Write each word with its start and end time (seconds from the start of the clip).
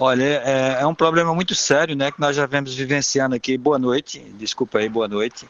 Olha, 0.00 0.24
é, 0.24 0.82
é, 0.82 0.86
um 0.86 0.94
problema 0.94 1.34
muito 1.34 1.54
sério, 1.54 1.94
né, 1.94 2.10
que 2.10 2.20
nós 2.20 2.34
já 2.34 2.46
vemos 2.46 2.74
vivenciando 2.74 3.34
aqui. 3.34 3.56
Boa 3.58 3.78
noite, 3.78 4.20
desculpa 4.38 4.78
aí, 4.78 4.88
boa 4.88 5.08
noite. 5.08 5.48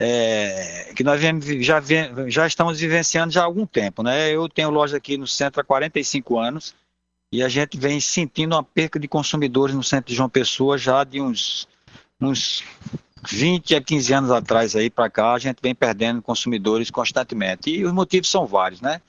É, 0.00 0.92
que 0.96 1.04
nós 1.04 1.20
já, 1.60 1.80
já 2.26 2.46
estamos 2.46 2.80
vivenciando 2.80 3.32
já 3.32 3.42
há 3.42 3.44
algum 3.44 3.64
tempo, 3.64 4.02
né? 4.02 4.30
Eu 4.30 4.48
tenho 4.48 4.68
loja 4.68 4.96
aqui 4.96 5.16
no 5.16 5.26
centro 5.26 5.60
há 5.60 5.64
45 5.64 6.36
anos 6.36 6.74
e 7.32 7.42
a 7.42 7.48
gente 7.48 7.78
vem 7.78 8.00
sentindo 8.00 8.56
uma 8.56 8.62
perca 8.62 8.98
de 8.98 9.06
consumidores 9.06 9.74
no 9.74 9.84
centro 9.84 10.10
de 10.10 10.16
João 10.16 10.28
Pessoa 10.28 10.76
já 10.76 11.04
de 11.04 11.20
uns, 11.20 11.68
uns 12.20 12.64
20 13.30 13.76
a 13.76 13.80
15 13.80 14.12
anos 14.12 14.30
atrás 14.32 14.74
aí 14.74 14.90
para 14.90 15.08
cá, 15.08 15.32
a 15.32 15.38
gente 15.38 15.58
vem 15.62 15.74
perdendo 15.74 16.20
consumidores 16.20 16.90
constantemente. 16.90 17.70
E 17.70 17.84
os 17.84 17.92
motivos 17.92 18.28
são 18.28 18.46
vários, 18.46 18.80
né? 18.80 19.00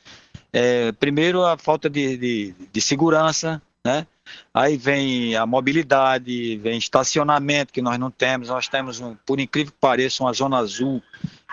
É, 0.54 0.92
primeiro, 0.94 1.44
a 1.44 1.58
falta 1.58 1.90
de, 1.90 2.16
de, 2.16 2.56
de 2.72 2.82
segurança, 2.82 3.62
né? 3.84 4.06
Aí 4.54 4.78
vem 4.78 5.36
a 5.36 5.46
mobilidade, 5.46 6.58
vem 6.58 6.78
estacionamento 6.78 7.74
que 7.74 7.82
nós 7.82 8.00
não 8.00 8.10
temos. 8.10 8.50
Nós 8.50 8.68
temos, 8.68 9.02
por 9.26 9.40
incrível 9.40 9.72
que 9.72 9.80
pareça, 9.80 10.24
uma 10.24 10.34
zona 10.34 10.58
azul 10.58 11.02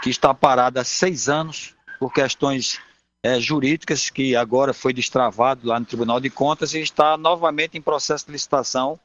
que 0.02 0.10
está 0.10 0.32
parada 0.32 0.80
há 0.80 0.84
seis 0.84 1.28
anos 1.28 1.74
por 1.98 2.12
questões 2.12 2.80
é, 3.22 3.38
jurídicas 3.38 4.10
que 4.10 4.34
agora 4.34 4.72
foi 4.72 4.92
destravado 4.92 5.66
lá 5.66 5.78
no 5.78 5.86
Tribunal 5.86 6.18
de 6.18 6.28
Contas 6.28 6.74
e 6.74 6.80
está 6.80 7.16
novamente 7.16 7.78
em 7.78 7.80
processo 7.80 8.26
de 8.26 8.32
licitação 8.32 8.98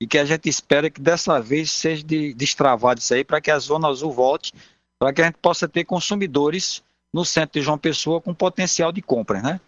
e 0.00 0.06
que 0.06 0.18
a 0.18 0.24
gente 0.24 0.48
espera 0.48 0.90
que 0.90 1.00
dessa 1.00 1.40
vez 1.40 1.70
seja 1.70 2.02
de, 2.02 2.34
destravado 2.34 3.00
isso 3.00 3.14
aí 3.14 3.24
para 3.24 3.40
que 3.40 3.50
a 3.50 3.58
Zona 3.58 3.88
Azul 3.88 4.12
volte, 4.12 4.52
para 4.98 5.12
que 5.12 5.22
a 5.22 5.24
gente 5.24 5.38
possa 5.38 5.68
ter 5.68 5.84
consumidores 5.84 6.82
no 7.12 7.24
centro 7.24 7.60
de 7.60 7.64
João 7.64 7.78
Pessoa 7.78 8.20
com 8.20 8.34
potencial 8.34 8.92
de 8.92 9.00
compra, 9.00 9.40
né? 9.40 9.60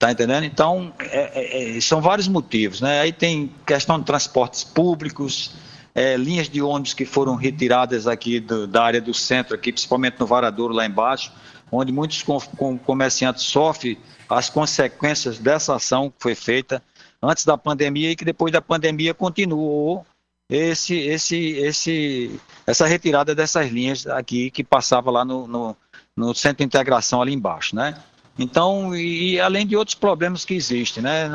Tá 0.00 0.10
entendendo? 0.10 0.44
Então, 0.44 0.94
é, 0.98 1.74
é, 1.74 1.76
é, 1.76 1.80
são 1.82 2.00
vários 2.00 2.26
motivos, 2.26 2.80
né? 2.80 3.02
Aí 3.02 3.12
tem 3.12 3.52
questão 3.66 3.98
de 3.98 4.06
transportes 4.06 4.64
públicos, 4.64 5.52
é, 5.94 6.16
linhas 6.16 6.48
de 6.48 6.62
ônibus 6.62 6.94
que 6.94 7.04
foram 7.04 7.34
retiradas 7.34 8.06
aqui 8.06 8.40
do, 8.40 8.66
da 8.66 8.82
área 8.82 9.00
do 9.02 9.12
centro, 9.12 9.54
aqui, 9.54 9.70
principalmente 9.70 10.18
no 10.18 10.26
Varadouro, 10.26 10.72
lá 10.72 10.86
embaixo, 10.86 11.30
onde 11.70 11.92
muitos 11.92 12.22
com, 12.22 12.40
com 12.40 12.78
comerciantes 12.78 13.42
sofrem 13.42 13.98
as 14.26 14.48
consequências 14.48 15.38
dessa 15.38 15.74
ação 15.76 16.08
que 16.08 16.16
foi 16.18 16.34
feita 16.34 16.82
antes 17.22 17.44
da 17.44 17.58
pandemia 17.58 18.10
e 18.10 18.16
que 18.16 18.24
depois 18.24 18.50
da 18.50 18.62
pandemia 18.62 19.12
continuou 19.12 20.06
esse, 20.48 20.96
esse, 20.96 21.36
esse, 21.58 22.40
essa 22.66 22.86
retirada 22.86 23.34
dessas 23.34 23.70
linhas 23.70 24.06
aqui 24.06 24.50
que 24.50 24.64
passava 24.64 25.10
lá 25.10 25.26
no, 25.26 25.46
no, 25.46 25.76
no 26.16 26.34
centro 26.34 26.58
de 26.58 26.64
integração 26.64 27.20
ali 27.20 27.34
embaixo, 27.34 27.76
né? 27.76 28.02
Então, 28.40 28.96
e, 28.96 29.38
além 29.38 29.66
de 29.66 29.76
outros 29.76 29.94
problemas 29.94 30.44
que 30.44 30.54
existem, 30.54 31.02
né? 31.02 31.30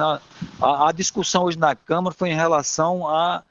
A, 0.59 0.89
a, 0.89 0.91
discussão 0.91 1.43
hoje 1.43 1.57
na 1.57 1.75
Câmara 1.75 2.15
foi 2.15 2.29
em 2.29 2.35
relação 2.35 3.07
a 3.07 3.43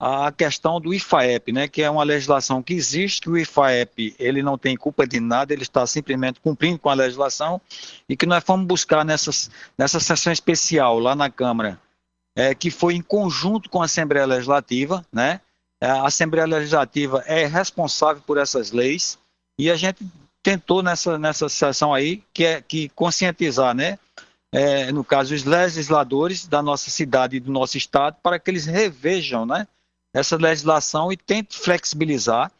a 0.00 0.30
questão 0.30 0.80
do 0.80 0.94
IFAEP, 0.94 1.50
né, 1.52 1.66
que 1.66 1.82
é 1.82 1.90
uma 1.90 2.04
legislação 2.04 2.62
que 2.62 2.72
existe, 2.72 3.20
que 3.20 3.28
o 3.28 3.36
IFAEP 3.36 4.14
ele 4.16 4.42
não 4.44 4.56
tem 4.56 4.76
culpa 4.76 5.04
de 5.04 5.18
nada, 5.18 5.52
ele 5.52 5.62
está 5.62 5.84
simplesmente 5.88 6.38
cumprindo 6.40 6.78
com 6.78 6.88
a 6.88 6.94
legislação 6.94 7.60
e 8.08 8.16
que 8.16 8.24
nós 8.24 8.44
fomos 8.44 8.64
buscar 8.64 9.04
nessas, 9.04 9.50
nessa 9.76 9.98
sessão 9.98 10.32
especial 10.32 11.00
lá 11.00 11.16
na 11.16 11.28
Câmara, 11.28 11.80
é, 12.36 12.54
que 12.54 12.70
foi 12.70 12.94
em 12.94 13.02
conjunto 13.02 13.68
com 13.68 13.82
a 13.82 13.86
Assembleia 13.86 14.24
Legislativa, 14.24 15.04
né, 15.12 15.40
a 15.80 16.06
Assembleia 16.06 16.46
Legislativa 16.46 17.24
é 17.26 17.46
responsável 17.46 18.22
por 18.24 18.38
essas 18.38 18.70
leis 18.70 19.18
e 19.58 19.68
a 19.68 19.74
gente 19.74 20.06
tentou 20.48 20.82
nessa, 20.82 21.18
nessa 21.18 21.46
sessão 21.46 21.92
aí, 21.92 22.22
que 22.32 22.42
é 22.42 22.62
que 22.62 22.88
conscientizar, 22.90 23.74
né, 23.74 23.98
é, 24.50 24.90
no 24.90 25.04
caso, 25.04 25.34
os 25.34 25.44
legisladores 25.44 26.46
da 26.46 26.62
nossa 26.62 26.88
cidade 26.88 27.36
e 27.36 27.40
do 27.40 27.52
nosso 27.52 27.76
estado, 27.76 28.16
para 28.22 28.38
que 28.38 28.50
eles 28.50 28.64
revejam, 28.64 29.44
né, 29.44 29.68
essa 30.14 30.38
legislação 30.38 31.12
e 31.12 31.18
tente 31.18 31.58
flexibilizar 31.58 32.50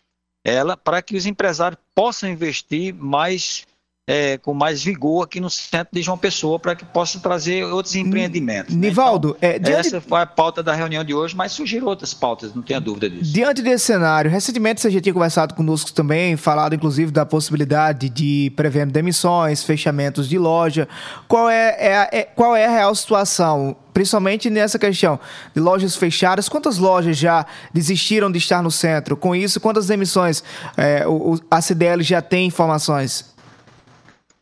ela 0.45 0.77
para 0.77 1.01
que 1.01 1.17
os 1.17 1.25
empresários 1.25 1.81
possam 1.95 2.29
investir 2.29 2.95
mais 2.95 3.67
é, 4.09 4.39
com 4.39 4.55
mais 4.55 4.83
vigor 4.83 5.25
aqui 5.25 5.39
no 5.39 5.51
centro 5.51 5.91
de 5.93 6.01
João 6.01 6.17
Pessoa 6.17 6.59
para 6.59 6.75
que 6.75 6.83
possa 6.83 7.21
trazer 7.21 7.63
outros 7.65 7.95
empreendimentos. 7.95 8.75
Nivaldo, 8.75 9.37
né? 9.43 9.57
então, 9.57 9.71
é, 9.71 9.77
essa 9.77 10.01
foi 10.01 10.23
a 10.23 10.27
pauta 10.27 10.63
da 10.63 10.75
reunião 10.75 11.05
de 11.05 11.13
hoje, 11.13 11.37
mas 11.37 11.53
surgiram 11.53 11.87
outras 11.87 12.15
pautas, 12.15 12.55
não 12.55 12.63
tenha 12.63 12.81
dúvida 12.81 13.11
disso. 13.11 13.31
Diante 13.31 13.61
desse 13.61 13.85
cenário, 13.85 14.31
recentemente 14.31 14.81
você 14.81 14.91
já 14.91 14.99
tinha 14.99 15.13
conversado 15.13 15.55
conosco 15.55 15.93
também, 15.93 16.39
falado 16.39 16.75
inclusive 16.75 17.13
da 17.13 17.27
possibilidade 17.27 18.09
de 18.09 18.51
prevendo 18.57 18.93
demissões, 18.93 19.63
fechamentos 19.63 20.27
de 20.27 20.39
loja. 20.39 20.89
Qual 21.29 21.51
é, 21.51 21.77
é, 21.79 22.09
é 22.21 22.23
qual 22.23 22.57
é 22.57 22.65
a 22.65 22.71
real 22.71 22.95
situação? 22.95 23.77
principalmente 23.93 24.49
nessa 24.49 24.79
questão 24.79 25.19
de 25.53 25.61
lojas 25.61 25.97
fechadas. 25.97 26.49
Quantas 26.49 26.79
lojas 26.79 27.17
já 27.19 27.45
desistiram 27.75 28.31
de 28.31 28.39
estar 28.39 28.63
no 28.63 28.71
centro? 28.71 29.17
Com 29.17 29.35
isso, 29.35 29.59
quantas 29.59 29.89
demissões 29.89 30.45
é, 30.77 31.05
o, 31.05 31.37
a 31.51 31.61
CDL 31.61 32.01
já 32.05 32.23
tem 32.23 32.47
informações? 32.47 33.37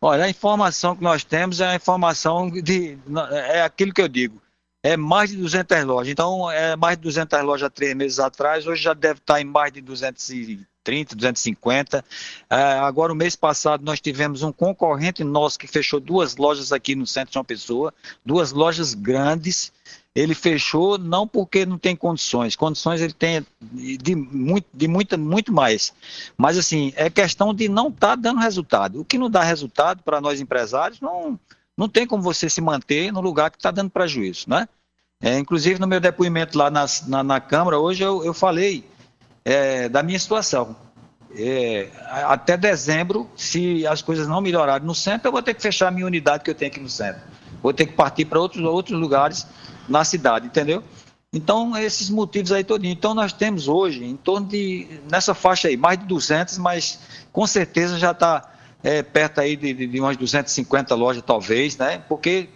Olha, 0.01 0.25
a 0.25 0.31
informação 0.31 0.95
que 0.95 1.03
nós 1.03 1.25
temos 1.25 1.61
é 1.61 1.67
a 1.67 1.75
informação 1.75 2.51
de. 2.51 2.99
É 3.31 3.63
aquilo 3.63 3.93
que 3.93 4.03
eu 4.03 4.09
digo. 4.09 4.41
É 4.83 4.97
mais 4.97 5.31
de 5.31 5.37
200 5.37 5.85
lojas. 5.85 6.13
Então, 6.13 6.51
é 6.51 6.77
mais 6.77 6.97
de 6.97 7.03
200 7.03 7.43
lojas 7.43 7.67
há 7.67 7.71
três 7.71 7.95
meses 7.95 8.19
atrás. 8.19 8.67
Hoje 8.67 8.83
já 8.83 8.95
deve 8.95 9.19
estar 9.19 9.41
em 9.41 9.45
mais 9.45 9.73
de 9.73 9.81
230, 9.81 10.67
250. 11.15 12.05
É, 12.49 12.57
agora, 12.57 13.13
o 13.13 13.17
mês 13.17 13.35
passado, 13.35 13.85
nós 13.85 14.01
tivemos 14.01 14.43
um 14.43 14.53
concorrente 14.53 15.25
nosso 15.25 15.59
que 15.59 15.67
fechou 15.67 15.99
duas 16.01 16.37
lojas 16.37 16.73
aqui 16.73 16.95
no 16.95 17.07
centro 17.07 17.31
de 17.31 17.35
João 17.35 17.45
Pessoa. 17.45 17.95
Duas 18.25 18.53
lojas 18.53 18.95
grandes 18.95 19.73
ele 20.17 20.35
fechou 20.35 20.97
não 20.97 21.29
porque 21.29 21.67
não 21.67 21.77
tem 21.77 21.95
condições, 21.95 22.57
condições 22.57 23.03
ele 23.03 23.13
tem 23.13 23.45
de 23.61 24.15
muito, 24.15 24.67
de 24.73 24.89
muita, 24.89 25.19
muito 25.19 25.53
mais. 25.53 25.93
Mas 26.39 26.57
assim, 26.57 26.91
é 26.97 27.11
questão 27.11 27.53
de 27.53 27.69
não 27.69 27.89
estar 27.89 28.09
tá 28.09 28.17
dando 28.17 28.41
resultado. 28.41 29.01
O 29.01 29.05
que 29.05 29.19
não 29.19 29.29
dá 29.29 29.43
resultado 29.43 30.03
para 30.03 30.19
nós 30.19 30.41
empresários, 30.41 31.03
não, 31.03 31.39
não 31.77 31.87
tem 31.87 32.07
como 32.07 32.23
você 32.23 32.49
se 32.49 32.63
manter 32.63 33.13
no 33.13 33.21
lugar 33.21 33.51
que 33.51 33.59
está 33.59 33.71
dando 33.71 33.91
prejuízo, 33.91 34.47
né? 34.49 34.67
É, 35.21 35.39
inclusive 35.39 35.79
no 35.79 35.87
meu 35.87 36.01
depoimento 36.01 36.57
lá 36.57 36.71
na, 36.71 36.87
na, 37.07 37.23
na 37.23 37.41
Câmara, 37.41 37.79
hoje 37.79 38.03
eu, 38.03 38.25
eu 38.25 38.33
falei 38.33 38.85
é, 39.47 39.89
da 39.89 40.03
minha 40.03 40.19
situação. 40.19 40.75
É, 41.39 41.89
até 42.25 42.57
dezembro, 42.57 43.31
se 43.37 43.87
as 43.87 44.03
coisas 44.03 44.27
não 44.27 44.41
melhorarem 44.41 44.85
no 44.85 44.95
centro, 44.95 45.29
eu 45.29 45.33
vou 45.33 45.41
ter 45.41 45.55
que 45.55 45.63
fechar 45.63 45.87
a 45.87 45.91
minha 45.91 46.07
unidade 46.07 46.43
que 46.43 46.51
eu 46.51 46.55
tenho 46.55 46.71
aqui 46.71 46.81
no 46.81 46.89
centro. 46.89 47.23
Vou 47.63 47.73
ter 47.73 47.87
que 47.87 47.93
partir 47.93 48.25
para 48.25 48.41
outros, 48.41 48.65
outros 48.65 48.99
lugares 48.99 49.47
na 49.89 50.03
cidade, 50.03 50.47
entendeu? 50.47 50.83
Então, 51.33 51.77
esses 51.77 52.11
motivos 52.11 52.51
aí 52.51 52.65
todinho. 52.65 52.93
Então, 52.93 53.15
nós 53.15 53.33
temos 53.33 53.69
hoje, 53.69 54.05
em 54.05 54.17
torno 54.17 54.49
de, 54.49 54.89
nessa 55.09 55.33
faixa 55.33 55.69
aí, 55.69 55.77
mais 55.77 55.99
de 55.99 56.07
200, 56.07 56.59
mas 56.59 56.99
com 57.31 57.47
certeza 57.47 57.99
já 57.99 58.11
está 58.11 58.53
é, 58.83 59.03
perto 59.03 59.41
aí 59.41 59.55
de, 59.57 59.87
de, 59.87 60.01
umas 60.01 60.17
250 60.17 60.93
lojas, 60.95 61.23
talvez, 61.25 61.77
né? 61.77 62.03
Porque 62.09 62.49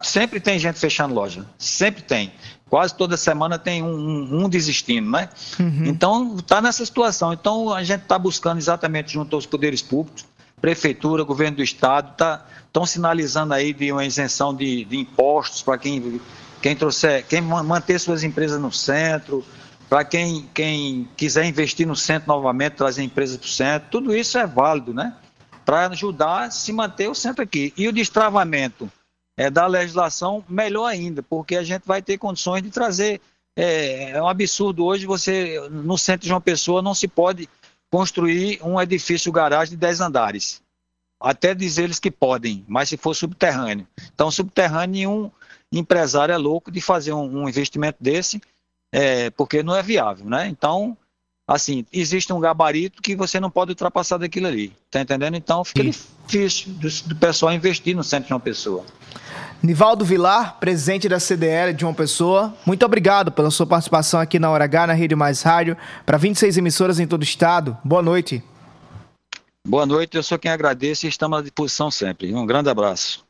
sempre 0.00 0.40
tem 0.40 0.58
gente 0.58 0.78
fechando 0.78 1.14
loja, 1.14 1.44
sempre 1.58 2.02
tem. 2.02 2.32
Quase 2.68 2.94
toda 2.94 3.16
semana 3.16 3.58
tem 3.58 3.82
um, 3.82 3.88
um, 3.88 4.44
um 4.44 4.48
desistindo, 4.48 5.10
né? 5.10 5.28
Uhum. 5.58 5.84
Então, 5.86 6.36
está 6.36 6.60
nessa 6.60 6.84
situação. 6.84 7.32
Então, 7.32 7.72
a 7.72 7.82
gente 7.82 8.02
está 8.02 8.18
buscando 8.18 8.58
exatamente 8.58 9.12
junto 9.12 9.34
aos 9.34 9.46
poderes 9.46 9.80
públicos, 9.80 10.26
prefeitura, 10.60 11.22
governo 11.24 11.56
do 11.56 11.62
estado, 11.62 12.10
estão 12.10 12.82
tá, 12.82 12.86
sinalizando 12.86 13.54
aí 13.54 13.72
de 13.72 13.90
uma 13.90 14.04
isenção 14.04 14.54
de, 14.54 14.84
de 14.84 14.98
impostos 14.98 15.62
para 15.62 15.78
quem 15.78 16.20
quem 16.60 16.74
trouxer, 16.74 17.24
quem 17.26 17.40
manter 17.40 17.98
suas 18.00 18.24
empresas 18.24 18.60
no 18.60 18.72
centro, 18.72 19.44
para 19.88 20.04
quem, 20.04 20.48
quem 20.52 21.08
quiser 21.16 21.44
investir 21.44 21.86
no 21.86 21.96
centro 21.96 22.28
novamente, 22.28 22.72
trazer 22.72 23.02
empresas 23.02 23.36
para 23.36 23.46
o 23.46 23.48
centro, 23.48 23.88
tudo 23.90 24.14
isso 24.14 24.36
é 24.36 24.46
válido, 24.46 24.92
né? 24.92 25.14
Para 25.64 25.86
ajudar 25.86 26.44
a 26.44 26.50
se 26.50 26.72
manter 26.72 27.08
o 27.08 27.14
centro 27.14 27.42
aqui. 27.42 27.72
E 27.76 27.86
o 27.86 27.92
destravamento 27.92 28.90
é, 29.38 29.48
da 29.48 29.68
legislação, 29.68 30.44
melhor 30.48 30.86
ainda, 30.86 31.22
porque 31.22 31.54
a 31.54 31.62
gente 31.62 31.84
vai 31.86 32.02
ter 32.02 32.18
condições 32.18 32.60
de 32.60 32.70
trazer. 32.70 33.20
É, 33.56 34.10
é 34.10 34.22
um 34.22 34.26
absurdo 34.26 34.84
hoje 34.84 35.06
você, 35.06 35.60
no 35.70 35.96
centro 35.96 36.26
de 36.26 36.32
uma 36.32 36.40
pessoa, 36.40 36.82
não 36.82 36.92
se 36.92 37.06
pode 37.06 37.48
construir 37.88 38.60
um 38.64 38.80
edifício 38.80 39.30
garagem 39.30 39.70
de 39.70 39.76
10 39.76 40.00
andares. 40.00 40.60
Até 41.20 41.54
dizer 41.54 41.84
eles 41.84 42.00
que 42.00 42.10
podem, 42.10 42.64
mas 42.66 42.88
se 42.88 42.96
for 42.96 43.14
subterrâneo. 43.14 43.86
Então, 44.12 44.28
subterrâneo, 44.28 44.92
nenhum 44.92 45.30
empresário 45.72 46.32
é 46.32 46.36
louco 46.36 46.72
de 46.72 46.80
fazer 46.80 47.12
um, 47.12 47.42
um 47.42 47.48
investimento 47.48 47.98
desse, 48.00 48.40
é, 48.90 49.30
porque 49.30 49.62
não 49.62 49.76
é 49.76 49.82
viável, 49.84 50.26
né? 50.28 50.48
Então, 50.48 50.96
assim, 51.48 51.86
existe 51.90 52.30
um 52.30 52.38
gabarito 52.38 53.00
que 53.00 53.16
você 53.16 53.40
não 53.40 53.50
pode 53.50 53.70
ultrapassar 53.70 54.18
daquilo 54.18 54.46
ali, 54.46 54.70
tá 54.90 55.00
entendendo? 55.00 55.34
Então, 55.34 55.64
fica 55.64 55.82
Sim. 55.82 55.90
difícil 56.26 56.72
do, 56.74 56.88
do, 57.08 57.16
pessoal 57.16 57.50
investir 57.54 57.96
no 57.96 58.04
centro 58.04 58.26
de 58.26 58.34
uma 58.34 58.40
pessoa. 58.40 58.84
Nivaldo 59.62 60.04
Vilar, 60.04 60.58
presidente 60.60 61.08
da 61.08 61.18
CDL 61.18 61.72
de 61.72 61.86
uma 61.86 61.94
pessoa, 61.94 62.54
muito 62.66 62.84
obrigado 62.84 63.32
pela 63.32 63.50
sua 63.50 63.66
participação 63.66 64.20
aqui 64.20 64.38
na 64.38 64.50
Hora 64.50 64.64
H, 64.64 64.88
na 64.88 64.92
Rede 64.92 65.16
Mais 65.16 65.40
Rádio, 65.40 65.74
para 66.04 66.18
26 66.18 66.58
emissoras 66.58 67.00
em 67.00 67.06
todo 67.06 67.22
o 67.22 67.24
estado. 67.24 67.76
Boa 67.82 68.02
noite. 68.02 68.44
Boa 69.66 69.86
noite, 69.86 70.16
eu 70.16 70.22
sou 70.22 70.38
quem 70.38 70.50
agradece 70.50 71.06
e 71.06 71.08
estamos 71.08 71.38
à 71.38 71.42
disposição 71.42 71.90
sempre. 71.90 72.32
Um 72.34 72.46
grande 72.46 72.70
abraço. 72.70 73.24